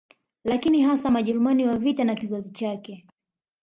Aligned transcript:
Lakini 0.43 0.81
hasa 0.81 1.11
majeruhi 1.11 1.65
wa 1.67 1.77
vita 1.77 2.03
na 2.03 2.15
kizazi 2.15 2.51
chake 2.51 3.07